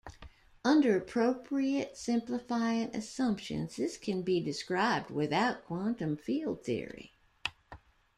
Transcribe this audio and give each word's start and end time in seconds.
Under 0.65 0.97
appropriate 0.97 1.95
simplifying 1.95 2.87
assumptions 2.95 3.75
this 3.75 3.97
can 3.99 4.23
be 4.23 4.43
described 4.43 5.11
without 5.11 5.63
quantum 5.65 6.17
field 6.17 6.63
theory. 6.63 7.13